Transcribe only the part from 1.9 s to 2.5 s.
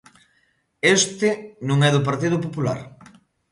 do Partido